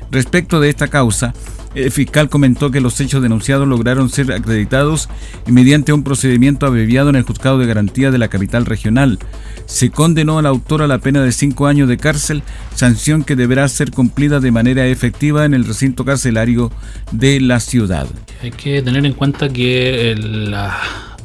Respecto 0.10 0.60
de 0.60 0.70
esta 0.70 0.88
causa, 0.88 1.34
el 1.75 1.91
fiscal 1.91 2.29
comentó 2.29 2.72
que 2.72 2.82
los 2.82 3.00
hechos 3.01 3.22
denunciados 3.22 3.67
lograron 3.67 4.10
ser 4.10 4.32
acreditados 4.32 5.10
y 5.46 5.51
mediante 5.51 5.94
un 5.94 6.03
procedimiento 6.03 6.65
abreviado 6.65 7.10
en 7.10 7.17
el 7.17 7.24
juzgado 7.24 7.60
de 7.60 7.67
garantía 7.67 8.12
de 8.12 8.17
la 8.17 8.29
capital 8.29 8.65
regional. 8.65 9.20
Se 9.65 9.89
condenó 9.89 10.39
al 10.39 10.46
autor 10.46 10.82
a 10.82 10.88
la 10.88 11.00
pena 11.00 11.22
de 11.22 11.32
cinco 11.32 11.67
años 11.67 11.89
de 11.89 11.98
cárcel, 11.98 12.44
sanción 12.74 13.24
que 13.24 13.36
deberá 13.36 13.67
ser 13.67 13.91
cumplida 13.91 14.39
de 14.39 14.51
manera 14.51 14.88
efectiva 14.88 15.46
en 15.46 15.53
el 15.53 15.65
recinto 15.65 16.05
carcelario 16.05 16.72
de 17.12 17.41
la 17.41 17.60
ciudad. 17.60 18.08
Hay 18.41 18.51
que 18.51 18.82
tener 18.82 19.05
en 19.05 19.13
cuenta 19.13 19.50
que 19.50 20.15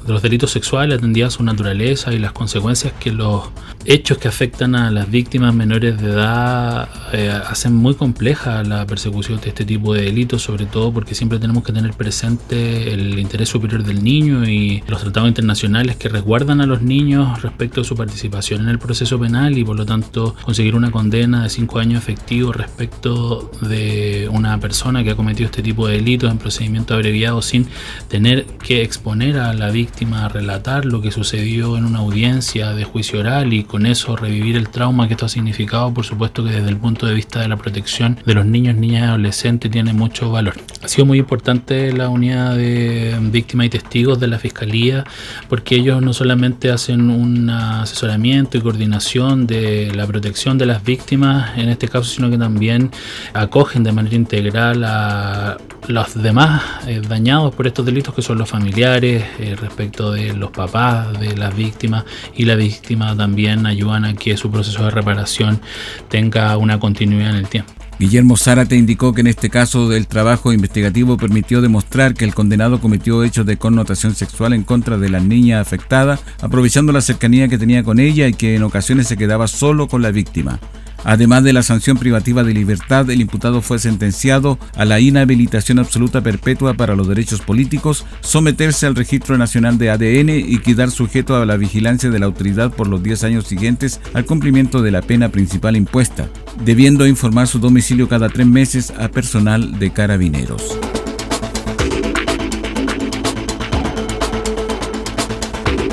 los 0.07 0.23
delitos 0.23 0.51
sexuales 0.51 0.99
atendía 0.99 1.27
a 1.27 1.31
su 1.31 1.45
naturaleza 1.45 2.13
y 2.13 2.19
las 2.19 2.33
consecuencias 2.33 2.93
que 2.99 3.13
los 3.13 3.51
hechos 3.85 4.19
que 4.19 4.29
afectan 4.29 4.75
a 4.75 4.91
las 4.91 5.11
víctimas 5.11 5.55
menores 5.55 6.01
de 6.01 6.11
edad 6.11 6.89
eh, 7.13 7.31
hacen 7.31 7.75
muy 7.75 7.95
compleja 7.95 8.63
la 8.63 8.87
persecución 8.87 9.41
de 9.41 9.49
este 9.49 9.65
tipo 9.65 9.95
de 9.95 10.03
delitos, 10.03 10.43
sobre 10.43 10.67
todo 10.67 10.93
porque 10.93 11.15
siempre 11.15 11.39
tenemos 11.39 11.65
que 11.65 11.73
tener 11.73 11.93
presente 11.95 12.93
el 12.93 13.19
interés 13.19 13.49
superior 13.49 13.83
del 13.83 14.05
niño 14.05 14.49
y 14.49 14.83
los 14.87 15.01
tratados 15.01 15.29
internacionales 15.29 15.97
que 15.97 16.09
resguardan 16.09 16.61
a 16.61 16.67
los 16.67 16.83
niños 16.83 17.43
respecto 17.43 17.81
a 17.81 17.85
su 17.85 17.97
participación 17.97 18.63
en 18.63 18.69
el 18.69 18.79
proceso 18.79 19.19
penal 19.19 19.57
y 19.57 19.65
por 19.65 19.77
lo 19.77 19.87
tanto 19.87 20.35
conseguir 20.43 20.75
una 20.75 20.91
condena 20.91 21.45
de 21.45 21.49
cinco 21.49 21.79
años 21.79 22.03
efectivos 22.03 22.57
respecto 22.57 23.51
de 23.63 24.29
una 24.31 24.59
persona 24.61 25.03
que 25.03 25.11
ha 25.11 25.17
cometido 25.17 25.47
este 25.47 25.63
tipo 25.63 25.87
de 25.87 25.95
delitos 25.95 26.31
en 26.31 26.39
procedimiento 26.39 26.95
abreviado 26.95 27.41
sin 27.43 27.67
tener 28.09 28.45
que 28.45 28.83
exponer 28.83 29.39
a 29.39 29.53
la 29.55 29.71
víctima 29.71 30.27
a 30.27 30.29
relatar 30.29 30.85
lo 30.85 31.01
que 31.01 31.11
sucedió 31.11 31.77
en 31.77 31.85
una 31.85 32.01
audiencia 32.01 32.73
de 32.73 32.85
juicio 32.85 33.21
oral 33.21 33.53
y 33.53 33.65
con 33.71 33.87
eso 33.87 34.17
revivir 34.17 34.57
el 34.57 34.69
trauma 34.69 35.07
que 35.07 35.15
esto 35.15 35.27
ha 35.27 35.29
significado, 35.29 35.95
por 35.95 36.05
supuesto 36.05 36.43
que 36.43 36.51
desde 36.51 36.69
el 36.69 36.77
punto 36.77 37.07
de 37.07 37.15
vista 37.15 37.41
de 37.41 37.47
la 37.47 37.57
protección 37.57 38.19
de 38.27 38.35
los 38.35 38.45
niños, 38.45 38.75
niñas 38.75 39.03
y 39.03 39.05
adolescentes 39.05 39.71
tiene 39.71 39.93
mucho 39.93 40.29
valor. 40.33 40.55
Ha 40.83 40.89
sido 40.89 41.07
muy 41.07 41.19
importante 41.19 41.93
la 41.93 42.09
unidad 42.09 42.57
de 42.57 43.17
víctimas 43.21 43.67
y 43.67 43.71
testigos 43.71 44.19
de 44.19 44.27
la 44.27 44.41
Fiscalía 44.41 45.05
porque 45.49 45.77
ellos 45.77 46.03
no 46.03 46.13
solamente 46.13 46.73
hacen 46.73 47.11
un 47.11 47.49
asesoramiento 47.49 48.59
y 48.59 48.61
coordinación 48.61 49.47
de 49.47 49.93
la 49.95 50.05
protección 50.05 50.59
de 50.59 50.67
las 50.67 50.83
víctimas 50.83 51.57
en 51.57 51.69
este 51.69 51.87
caso, 51.87 52.11
sino 52.11 52.29
que 52.29 52.39
también 52.39 52.91
acogen 53.35 53.85
de 53.85 53.93
manera 53.93 54.17
integral 54.17 54.83
a 54.83 55.59
los 55.89 56.23
demás 56.23 56.63
eh, 56.87 57.01
dañados 57.07 57.55
por 57.55 57.67
estos 57.67 57.85
delitos 57.85 58.15
que 58.15 58.23
son 58.23 58.39
los 58.39 58.49
familiares, 58.49 59.25
eh, 59.39 59.57
respecto 59.61 60.13
de 60.13 60.35
los 60.35 60.51
papás 60.51 61.19
de 61.19 61.37
las 61.37 61.55
víctimas 61.55 62.05
y 62.35 62.45
la 62.45 62.55
víctima 62.55 63.17
también 63.17 63.60
ayudan 63.67 64.05
a 64.05 64.15
que 64.15 64.37
su 64.37 64.51
proceso 64.51 64.85
de 64.85 64.91
reparación 64.91 65.61
tenga 66.09 66.57
una 66.57 66.79
continuidad 66.79 67.31
en 67.31 67.37
el 67.37 67.49
tiempo. 67.49 67.73
Guillermo 68.01 68.39
Zárate 68.39 68.77
indicó 68.77 69.13
que 69.13 69.21
en 69.21 69.27
este 69.27 69.51
caso 69.51 69.93
el 69.93 70.07
trabajo 70.07 70.55
investigativo 70.55 71.19
permitió 71.19 71.61
demostrar 71.61 72.15
que 72.15 72.25
el 72.25 72.35
condenado 72.35 72.81
cometió 72.81 73.23
hechos 73.25 73.45
de 73.45 73.59
connotación 73.59 74.15
sexual 74.15 74.55
en 74.55 74.63
contra 74.63 74.97
de 74.97 75.11
la 75.11 75.21
niña 75.21 75.61
afectada, 75.61 76.19
aprovechando 76.41 76.93
la 76.93 77.03
cercanía 77.03 77.49
que 77.49 77.59
tenía 77.59 77.85
con 77.85 78.01
ella 78.01 78.27
y 78.27 78.33
que 78.33 78.57
en 78.57 78.63
ocasiones 78.63 79.07
se 79.07 79.19
quedaba 79.19 79.49
solo 79.49 79.87
con 79.87 80.01
la 80.01 80.13
víctima. 80.13 80.59
Además 81.05 81.45
de 81.45 81.53
la 81.53 81.63
sanción 81.63 81.97
privativa 81.97 82.45
de 82.45 82.55
libertad, 82.55 83.09
el 83.11 83.21
imputado 83.21 83.63
fue 83.63 83.79
sentenciado 83.79 84.59
a 84.77 84.85
la 84.85 85.01
inhabilitación 85.01 85.79
absoluta 85.79 86.23
perpetua 86.23 86.75
para 86.75 86.95
los 86.95 87.09
derechos 87.09 87.41
políticos, 87.41 88.05
someterse 88.21 88.87
al 88.87 88.95
registro 88.95 89.39
nacional 89.39 89.79
de 89.79 89.91
ADN 89.91 90.31
y 90.31 90.59
quedar 90.59 90.91
sujeto 90.91 91.37
a 91.37 91.47
la 91.47 91.57
vigilancia 91.57 92.11
de 92.11 92.19
la 92.19 92.27
autoridad 92.27 92.73
por 92.73 92.89
los 92.89 93.03
10 93.03 93.25
años 93.25 93.47
siguientes 93.47 94.01
al 94.15 94.25
cumplimiento 94.25 94.83
de 94.83 94.91
la 94.91 95.03
pena 95.03 95.31
principal 95.31 95.77
impuesta, 95.77 96.29
debiendo 96.65 97.07
informar 97.07 97.47
su 97.47 97.59
domicilio 97.59 98.09
cada 98.09 98.29
tres 98.29 98.47
meses 98.47 98.93
a 98.99 99.09
personal 99.09 99.79
de 99.79 99.91
carabineros. 99.93 100.79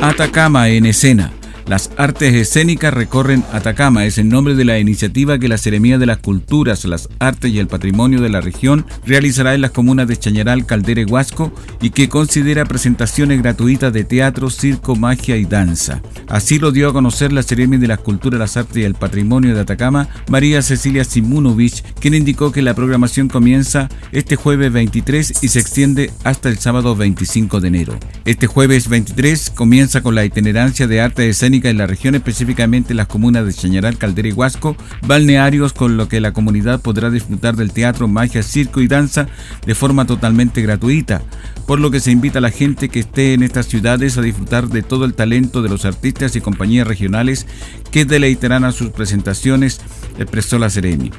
Atacama 0.02 0.70
en 0.70 0.86
escena. 0.86 1.37
Las 1.68 1.92
artes 1.98 2.34
escénicas 2.34 2.94
recorren 2.94 3.44
Atacama 3.52 4.06
es 4.06 4.18
el 4.18 4.30
nombre 4.30 4.56
de 4.56 4.64
la 4.64 4.80
iniciativa 4.80 5.38
que 5.38 5.50
la 5.50 5.58
Seremía 5.58 5.98
de 5.98 6.06
las 6.06 6.20
Culturas, 6.20 6.86
las 6.86 7.10
Artes 7.20 7.52
y 7.52 7.60
el 7.60 7.68
Patrimonio 7.68 8.22
de 8.22 8.30
la 8.30 8.40
región 8.40 8.86
realizará 9.06 9.54
en 9.54 9.60
las 9.60 9.72
comunas 9.72 10.08
de 10.08 10.16
Chañaral, 10.16 10.66
Caldera 10.66 11.02
y 11.02 11.04
Huasco 11.04 11.52
y 11.82 11.90
que 11.90 12.08
considera 12.08 12.64
presentaciones 12.64 13.42
gratuitas 13.42 13.92
de 13.92 14.06
teatro, 14.06 14.50
circo, 14.50 14.96
magia 14.96 15.36
y 15.36 15.44
danza. 15.44 16.02
Así 16.30 16.58
lo 16.58 16.72
dio 16.72 16.88
a 16.88 16.94
conocer 16.94 17.34
la 17.34 17.44
Seremia 17.44 17.78
de 17.78 17.88
las 17.88 18.00
Culturas, 18.00 18.40
las 18.40 18.56
Artes 18.56 18.78
y 18.78 18.84
el 18.84 18.96
Patrimonio 18.96 19.54
de 19.54 19.60
Atacama, 19.60 20.08
María 20.30 20.62
Cecilia 20.62 21.04
Simunovich, 21.04 21.84
quien 22.00 22.14
indicó 22.14 22.54
que 22.54 22.62
la 22.62 22.76
programación 22.76 23.28
comienza 23.28 23.90
este 24.14 24.38
jueves 24.38 24.72
23 24.72 25.44
y 25.44 25.50
se 25.50 25.60
extiende 25.60 26.12
hasta 26.24 26.48
el 26.48 26.60
sábado 26.60 26.96
25 26.96 27.60
de 27.60 27.68
enero. 27.68 28.00
Este 28.24 28.48
jueves 28.48 28.88
23 28.88 29.50
comienza 29.50 30.02
con 30.02 30.16
la 30.16 30.24
itinerancia 30.24 30.88
de 30.88 31.02
arte 31.02 31.28
escénica 31.28 31.57
en 31.66 31.78
la 31.78 31.88
región, 31.88 32.16
específicamente 32.16 32.94
en 32.94 32.98
las 32.98 33.08
comunas 33.08 33.46
de 33.46 33.54
Chañaral, 33.54 33.98
Caldera 33.98 34.30
y 34.30 34.32
Huasco, 34.32 34.76
balnearios 35.06 35.74
con 35.74 35.98
lo 35.98 36.08
que 36.08 36.22
la 36.22 36.34
comunidad 36.34 36.82
podrá 36.82 37.10
disfrutar 37.10 37.56
del 37.56 37.72
teatro, 37.72 38.08
magia, 38.08 38.44
circo 38.44 38.82
y 38.82 38.88
danza 38.88 39.28
de 39.66 39.76
forma 39.76 40.06
totalmente 40.06 40.62
gratuita, 40.62 41.22
por 41.66 41.80
lo 41.80 41.92
que 41.92 42.00
se 42.00 42.12
invita 42.12 42.40
a 42.40 42.42
la 42.42 42.52
gente 42.52 42.90
que 42.90 43.00
esté 43.00 43.34
en 43.34 43.44
estas 43.44 43.68
ciudades 43.68 44.18
a 44.18 44.22
disfrutar 44.22 44.68
de 44.70 44.84
todo 44.84 45.06
el 45.06 45.14
talento 45.14 45.62
de 45.62 45.70
los 45.70 45.86
artistas 45.86 46.36
y 46.36 46.42
compañías 46.42 46.88
regionales 46.88 47.48
que 47.92 48.06
deleitarán 48.06 48.64
a 48.64 48.72
sus 48.72 48.90
presentaciones, 48.90 49.82
expresó 50.18 50.60
la 50.60 50.70
Ceremi. 50.70 51.12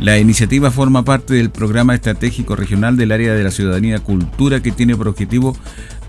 La 0.00 0.18
iniciativa 0.18 0.70
forma 0.70 1.04
parte 1.04 1.34
del 1.34 1.50
programa 1.50 1.94
estratégico 1.94 2.56
regional 2.56 2.96
del 2.96 3.12
área 3.12 3.34
de 3.34 3.44
la 3.44 3.50
ciudadanía 3.50 4.00
cultura 4.00 4.60
que 4.60 4.72
tiene 4.72 4.96
por 4.96 5.08
objetivo 5.08 5.56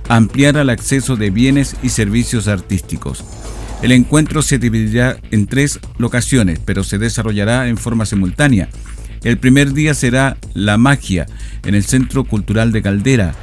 ampliar 0.09 0.57
el 0.57 0.69
acceso 0.69 1.15
de 1.15 1.29
bienes 1.29 1.75
y 1.83 1.89
servicios 1.89 2.47
artísticos. 2.47 3.23
El 3.81 3.91
encuentro 3.91 4.41
se 4.41 4.57
dividirá 4.57 5.17
en 5.31 5.47
tres 5.47 5.79
locaciones, 5.97 6.59
pero 6.63 6.83
se 6.83 6.97
desarrollará 6.97 7.67
en 7.67 7.77
forma 7.77 8.05
simultánea. 8.05 8.69
El 9.23 9.37
primer 9.37 9.73
día 9.73 9.93
será 9.93 10.37
La 10.53 10.77
Magia 10.77 11.25
en 11.63 11.75
el 11.75 11.83
Centro 11.83 12.23
Cultural 12.23 12.71
de 12.71 12.81
Caldera, 12.81 13.33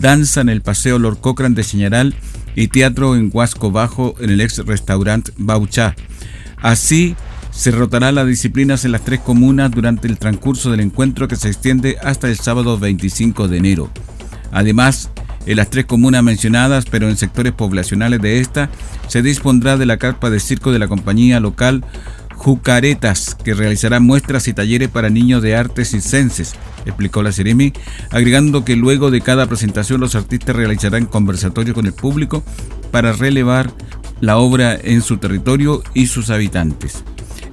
danza 0.00 0.40
en 0.40 0.48
el 0.48 0.62
Paseo 0.62 0.98
Lord 0.98 1.20
Cochrane 1.20 1.54
de 1.54 1.62
Señaral 1.62 2.14
y 2.54 2.68
teatro 2.68 3.16
en 3.16 3.30
Huasco 3.32 3.70
Bajo 3.70 4.14
en 4.20 4.30
el 4.30 4.40
ex 4.40 4.58
restaurant 4.58 5.28
Bauchá. 5.36 5.94
Así, 6.56 7.14
se 7.50 7.70
rotará 7.70 8.12
las 8.12 8.26
disciplinas 8.26 8.84
en 8.84 8.92
las 8.92 9.04
tres 9.04 9.20
comunas 9.20 9.70
durante 9.70 10.08
el 10.08 10.18
transcurso 10.18 10.70
del 10.70 10.80
encuentro 10.80 11.26
que 11.26 11.36
se 11.36 11.48
extiende 11.48 11.96
hasta 12.02 12.28
el 12.28 12.36
sábado 12.36 12.78
25 12.78 13.48
de 13.48 13.56
enero. 13.56 13.90
Además, 14.52 15.10
en 15.46 15.56
las 15.56 15.70
tres 15.70 15.86
comunas 15.86 16.22
mencionadas, 16.22 16.84
pero 16.90 17.08
en 17.08 17.16
sectores 17.16 17.52
poblacionales 17.52 18.20
de 18.20 18.40
esta, 18.40 18.68
se 19.08 19.22
dispondrá 19.22 19.76
de 19.76 19.86
la 19.86 19.96
carpa 19.96 20.30
de 20.30 20.40
circo 20.40 20.72
de 20.72 20.78
la 20.78 20.88
compañía 20.88 21.40
local 21.40 21.84
Jucaretas, 22.36 23.34
que 23.34 23.54
realizará 23.54 23.98
muestras 23.98 24.46
y 24.46 24.52
talleres 24.52 24.88
para 24.90 25.08
niños 25.08 25.42
de 25.42 25.56
artes 25.56 25.90
circenses, 25.90 26.54
explicó 26.84 27.22
la 27.22 27.32
Ceremi, 27.32 27.72
agregando 28.10 28.64
que 28.64 28.76
luego 28.76 29.10
de 29.10 29.22
cada 29.22 29.46
presentación 29.46 30.00
los 30.00 30.14
artistas 30.14 30.54
realizarán 30.54 31.06
conversatorios 31.06 31.74
con 31.74 31.86
el 31.86 31.94
público 31.94 32.44
para 32.90 33.12
relevar 33.12 33.72
la 34.20 34.36
obra 34.36 34.76
en 34.80 35.02
su 35.02 35.16
territorio 35.16 35.82
y 35.94 36.06
sus 36.06 36.30
habitantes. 36.30 37.04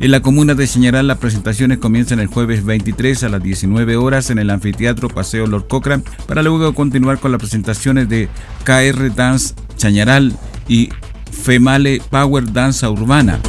En 0.03 0.11
la 0.11 0.21
comuna 0.21 0.53
de 0.53 0.67
Señaral 0.67 1.07
las 1.07 1.19
presentaciones 1.19 1.77
comienzan 1.77 2.19
el 2.19 2.27
jueves 2.27 2.65
23 2.65 3.23
a 3.23 3.29
las 3.29 3.41
19 3.41 3.95
horas 3.95 4.29
en 4.31 4.37
el 4.37 4.49
anfiteatro 4.49 5.07
Paseo 5.07 5.47
Lord 5.47 5.69
Cochrane 5.69 6.03
para 6.27 6.43
luego 6.43 6.73
continuar 6.75 7.19
con 7.19 7.31
las 7.31 7.39
presentaciones 7.39 8.09
de 8.09 8.27
KR 8.65 9.15
Dance 9.15 9.55
Chañaral 9.77 10.33
y 10.67 10.89
Female 11.31 12.01
Power 12.09 12.51
Danza 12.51 12.89
Urbana. 12.89 13.39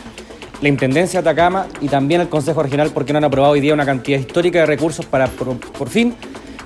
la 0.62 0.70
Intendencia 0.70 1.22
de 1.22 1.30
Atacama 1.30 1.68
y 1.82 1.88
también 1.88 2.22
el 2.22 2.30
Consejo 2.30 2.64
Regional, 2.64 2.92
porque 2.94 3.14
no 3.14 3.18
han 3.18 3.26
aprobado 3.26 3.54
hoy 3.54 3.62
día 3.62 3.74
una 3.74 3.86
cantidad 3.86 4.20
histórica 4.20 4.60
de 4.60 4.68
recursos 4.68 5.06
para, 5.06 5.28
por 5.28 5.90
fin, 5.90 6.16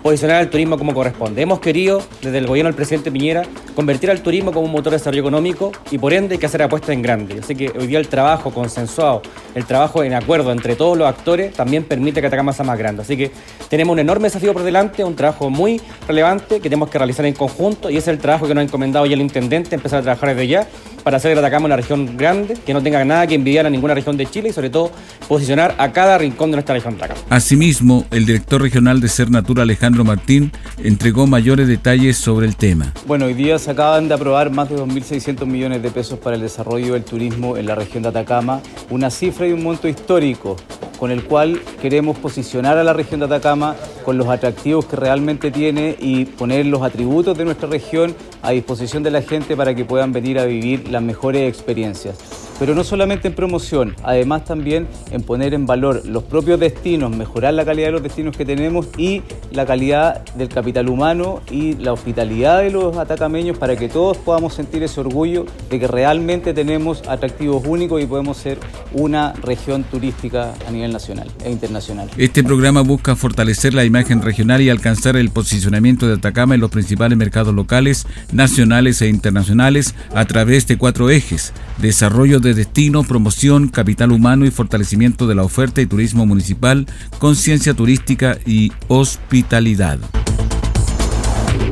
posicionar 0.05 0.37
al 0.37 0.51
turismo 0.51 0.77
como 0.77 0.93
corresponde. 0.93 1.41
Hemos 1.41 1.59
querido, 1.59 1.99
desde 2.21 2.37
el 2.37 2.45
gobierno 2.45 2.67
del 2.67 2.75
presidente 2.75 3.11
Piñera, 3.11 3.41
convertir 3.75 4.11
al 4.11 4.21
turismo 4.21 4.51
como 4.51 4.67
un 4.67 4.71
motor 4.71 4.91
de 4.91 4.97
desarrollo 4.97 5.21
económico 5.21 5.71
y 5.89 5.97
por 5.97 6.13
ende 6.13 6.35
hay 6.35 6.39
que 6.39 6.45
hacer 6.45 6.61
apuestas 6.61 6.91
en 6.91 7.01
grande. 7.01 7.39
Así 7.39 7.55
que 7.55 7.71
hoy 7.71 7.87
día 7.87 7.97
el 7.97 8.07
trabajo 8.07 8.53
consensuado, 8.53 9.23
el 9.55 9.65
trabajo 9.65 10.03
en 10.03 10.13
acuerdo 10.13 10.51
entre 10.51 10.75
todos 10.75 10.95
los 10.95 11.07
actores 11.07 11.55
también 11.55 11.85
permite 11.85 12.21
que 12.21 12.27
Atacama 12.27 12.53
sea 12.53 12.63
más 12.63 12.77
grande. 12.77 13.01
Así 13.01 13.17
que 13.17 13.31
tenemos 13.67 13.93
un 13.93 13.99
enorme 13.99 14.25
desafío 14.25 14.53
por 14.53 14.61
delante, 14.61 15.03
un 15.03 15.15
trabajo 15.15 15.49
muy 15.49 15.81
relevante 16.07 16.57
que 16.57 16.69
tenemos 16.69 16.91
que 16.91 16.99
realizar 16.99 17.25
en 17.25 17.33
conjunto 17.33 17.89
y 17.89 17.97
ese 17.97 18.11
es 18.11 18.17
el 18.17 18.19
trabajo 18.19 18.47
que 18.47 18.53
nos 18.53 18.61
ha 18.61 18.65
encomendado 18.65 19.07
ya 19.07 19.15
el 19.15 19.21
intendente, 19.21 19.73
empezar 19.73 20.01
a 20.01 20.03
trabajar 20.03 20.35
desde 20.35 20.47
ya 20.47 20.67
para 21.05 21.17
hacer 21.17 21.35
de 21.35 21.39
Atacama 21.39 21.67
una 21.67 21.75
región 21.75 22.17
grande, 22.17 22.57
que 22.65 22.73
no 22.73 22.81
tenga 22.81 23.05
nada 23.05 23.27
que 23.27 23.35
envidiar 23.35 23.67
a 23.67 23.69
ninguna 23.69 23.93
región 23.93 24.17
de 24.17 24.25
Chile 24.25 24.49
y 24.49 24.53
sobre 24.53 24.71
todo 24.71 24.91
posicionar 25.27 25.75
a 25.77 25.91
cada 25.91 26.17
rincón 26.17 26.49
de 26.49 26.55
nuestra 26.55 26.73
región 26.73 26.97
de 26.97 27.03
Atacama. 27.03 27.27
Asimismo, 27.29 28.07
el 28.09 28.25
director 28.25 28.59
regional 28.59 28.99
de 28.99 29.07
Ser 29.07 29.29
Natura, 29.29 29.61
Alejandro 29.61 30.03
Martín, 30.03 30.51
entregó 30.83 31.27
mayores 31.27 31.67
detalles 31.67 32.17
sobre 32.17 32.47
el 32.47 32.55
tema. 32.55 32.91
Bueno, 33.05 33.25
hoy 33.25 33.35
día 33.35 33.59
se 33.59 33.69
acaban 33.69 34.07
de 34.07 34.15
aprobar 34.15 34.49
más 34.49 34.67
de 34.67 34.77
2.600 34.77 35.45
millones 35.45 35.83
de 35.83 35.91
pesos 35.91 36.17
para 36.17 36.37
el 36.37 36.41
desarrollo 36.41 36.93
del 36.93 37.03
turismo 37.03 37.55
en 37.55 37.67
la 37.67 37.75
región 37.75 38.01
de 38.01 38.09
Atacama, 38.09 38.61
una 38.89 39.11
cifra 39.11 39.47
y 39.47 39.51
un 39.51 39.61
monto 39.61 39.87
histórico 39.87 40.55
con 40.99 41.11
el 41.11 41.23
cual 41.23 41.61
queremos 41.81 42.17
posicionar 42.17 42.77
a 42.77 42.83
la 42.83 42.93
región 42.93 43.19
de 43.19 43.27
Atacama 43.27 43.75
con 44.03 44.17
los 44.17 44.27
atractivos 44.27 44.85
que 44.85 44.95
realmente 44.95 45.51
tiene 45.51 45.95
y 45.99 46.25
poner 46.25 46.65
los 46.65 46.81
atributos 46.81 47.37
de 47.37 47.45
nuestra 47.45 47.69
región 47.69 48.15
a 48.41 48.51
disposición 48.51 49.03
de 49.03 49.11
la 49.11 49.21
gente 49.21 49.55
para 49.55 49.75
que 49.75 49.85
puedan 49.85 50.11
venir 50.11 50.39
a 50.39 50.45
vivir 50.45 50.89
las 50.89 51.01
mejores 51.01 51.49
experiencias 51.49 52.44
pero 52.59 52.75
no 52.75 52.83
solamente 52.83 53.27
en 53.27 53.33
promoción, 53.33 53.95
además 54.03 54.45
también 54.45 54.87
en 55.11 55.23
poner 55.23 55.53
en 55.53 55.65
valor 55.65 56.03
los 56.05 56.23
propios 56.23 56.59
destinos, 56.59 57.15
mejorar 57.15 57.53
la 57.53 57.65
calidad 57.65 57.87
de 57.87 57.91
los 57.93 58.03
destinos 58.03 58.35
que 58.35 58.45
tenemos 58.45 58.87
y 58.97 59.21
la 59.51 59.65
calidad 59.65 60.23
del 60.35 60.49
capital 60.49 60.89
humano 60.89 61.41
y 61.51 61.73
la 61.73 61.93
hospitalidad 61.93 62.61
de 62.61 62.71
los 62.71 62.97
atacameños 62.97 63.57
para 63.57 63.75
que 63.75 63.89
todos 63.89 64.17
podamos 64.17 64.53
sentir 64.53 64.83
ese 64.83 64.99
orgullo 64.99 65.45
de 65.69 65.79
que 65.79 65.87
realmente 65.87 66.53
tenemos 66.53 67.03
atractivos 67.07 67.63
únicos 67.65 68.01
y 68.01 68.05
podemos 68.05 68.37
ser 68.37 68.59
una 68.93 69.33
región 69.33 69.83
turística 69.83 70.53
a 70.67 70.71
nivel 70.71 70.91
nacional 70.91 71.29
e 71.43 71.51
internacional. 71.51 72.09
Este 72.17 72.43
programa 72.43 72.81
busca 72.81 73.15
fortalecer 73.15 73.73
la 73.73 73.85
imagen 73.85 74.21
regional 74.21 74.61
y 74.61 74.69
alcanzar 74.69 75.15
el 75.15 75.29
posicionamiento 75.29 76.07
de 76.07 76.15
Atacama 76.15 76.55
en 76.55 76.61
los 76.61 76.71
principales 76.71 77.17
mercados 77.17 77.53
locales, 77.53 78.05
nacionales 78.31 79.01
e 79.01 79.07
internacionales 79.07 79.95
a 80.13 80.25
través 80.25 80.67
de 80.67 80.77
cuatro 80.77 81.09
ejes, 81.09 81.53
desarrollo 81.77 82.39
de 82.39 82.44
destino, 82.53 83.03
promoción, 83.03 83.67
capital 83.67 84.11
humano 84.11 84.45
y 84.45 84.51
fortalecimiento 84.51 85.27
de 85.27 85.35
la 85.35 85.43
oferta 85.43 85.81
y 85.81 85.85
turismo 85.85 86.25
municipal, 86.25 86.85
conciencia 87.19 87.73
turística 87.73 88.37
y 88.45 88.71
hospitalidad. 88.87 89.99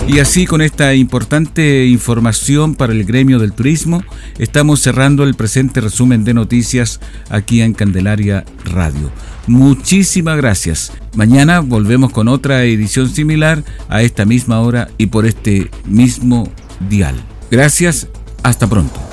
Y 0.08 0.20
así 0.20 0.46
con 0.46 0.62
esta 0.62 0.94
importante 0.94 1.86
información 1.86 2.76
para 2.76 2.92
el 2.92 3.06
gremio 3.06 3.40
del 3.40 3.54
turismo, 3.54 4.04
estamos 4.38 4.82
cerrando 4.82 5.24
el 5.24 5.34
presente 5.34 5.80
resumen 5.80 6.26
de 6.26 6.34
noticias 6.34 7.00
aquí 7.30 7.62
en 7.62 7.74
Candelaria 7.74 8.44
Radio. 8.66 9.12
Muchísimas 9.48 10.38
gracias. 10.38 10.92
Mañana 11.16 11.62
volvemos 11.62 12.12
con 12.12 12.28
otra 12.28 12.64
edición 12.66 13.10
similar 13.10 13.64
a 13.88 14.02
esta 14.02 14.26
misma 14.26 14.60
hora 14.60 14.90
y 14.98 15.08
por 15.08 15.26
este 15.26 15.72
mismo 15.86 16.52
dial. 16.90 17.16
Gracias, 17.50 18.08
hasta 18.44 18.68
pronto. 18.68 19.13